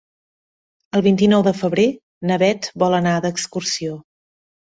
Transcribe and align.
El 0.99 1.03
vint-i-nou 1.07 1.43
de 1.47 1.53
febrer 1.59 1.85
na 2.31 2.39
Bet 2.45 2.71
vol 2.85 2.97
anar 3.01 3.13
d'excursió. 3.29 4.01